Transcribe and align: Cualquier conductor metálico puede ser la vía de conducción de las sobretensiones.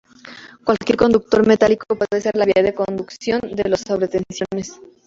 Cualquier 0.65 0.97
conductor 0.97 1.45
metálico 1.45 1.85
puede 1.89 2.23
ser 2.23 2.35
la 2.35 2.45
vía 2.45 2.63
de 2.63 2.73
conducción 2.73 3.39
de 3.39 3.69
las 3.69 3.81
sobretensiones. 3.81 4.79